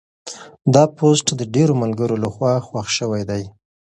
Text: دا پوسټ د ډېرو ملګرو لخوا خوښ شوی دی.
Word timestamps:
دا 0.73 0.83
پوسټ 0.97 1.27
د 1.39 1.41
ډېرو 1.55 1.73
ملګرو 1.83 2.15
لخوا 2.23 2.51
خوښ 2.67 2.87
شوی 2.97 3.23
دی. 3.29 3.43